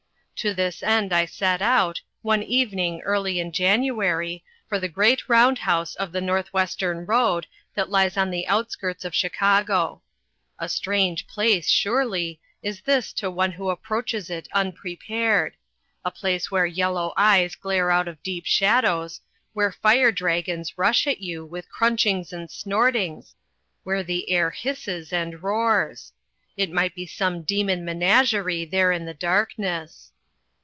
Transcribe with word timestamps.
To 0.43 0.55
this 0.55 0.81
end 0.81 1.13
I 1.13 1.25
set 1.25 1.61
out, 1.61 2.01
one 2.23 2.41
evening 2.41 3.01
early 3.01 3.39
in 3.39 3.51
January, 3.51 4.43
for 4.67 4.79
the 4.79 4.87
great 4.89 5.29
round 5.29 5.59
house 5.59 5.93
of 5.93 6.11
the 6.11 6.19
Northwestern 6.19 7.05
road, 7.05 7.45
that 7.75 7.91
lies 7.91 8.17
on 8.17 8.31
the 8.31 8.47
outskirts 8.47 9.05
of 9.05 9.13
Chicago. 9.13 10.01
A 10.57 10.67
strange 10.67 11.27
place, 11.27 11.69
surely, 11.69 12.39
is 12.63 12.81
this 12.81 13.13
to 13.13 13.29
one 13.29 13.51
who 13.51 13.69
approaches 13.69 14.31
it 14.31 14.47
unprepared 14.51 15.53
a 16.03 16.09
place 16.09 16.49
where 16.49 16.65
yellow 16.65 17.13
eyes 17.15 17.53
glare 17.53 17.91
out 17.91 18.07
of 18.07 18.23
deep 18.23 18.47
shadows, 18.47 19.21
where 19.53 19.71
fire 19.71 20.11
dragons 20.11 20.75
rush 20.75 21.05
at 21.05 21.19
you 21.21 21.45
with 21.45 21.69
crunchings 21.69 22.33
and 22.33 22.49
snortings, 22.49 23.35
where 23.83 24.01
the 24.01 24.27
air 24.31 24.49
hisses 24.49 25.13
and 25.13 25.43
roars. 25.43 26.13
It 26.57 26.71
might 26.71 26.95
be 26.95 27.05
some 27.05 27.43
demon 27.43 27.85
menagerie, 27.85 28.65
there 28.65 28.91
in 28.91 29.05
the 29.05 29.13
darkness. 29.13 30.07